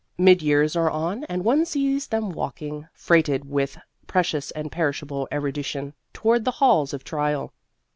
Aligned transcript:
Midyears 0.17 0.75
are 0.75 0.89
on 0.89 1.25
and 1.25 1.45
one 1.45 1.63
sees 1.63 2.07
them 2.07 2.31
walking, 2.31 2.87
freighted 2.91 3.45
with 3.45 3.77
precious 4.07 4.49
and 4.49 4.71
perishable 4.71 5.27
erudition, 5.31 5.93
toward 6.11 6.43
the 6.43 6.49
halls 6.57 6.91
of 6.91 7.03
trial. 7.03 7.53